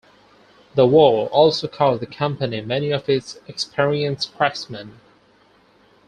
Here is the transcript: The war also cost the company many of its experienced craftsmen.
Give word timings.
The 0.73 0.87
war 0.87 1.27
also 1.29 1.67
cost 1.67 1.99
the 1.99 2.07
company 2.07 2.59
many 2.61 2.89
of 2.89 3.07
its 3.07 3.37
experienced 3.47 4.35
craftsmen. 4.35 4.99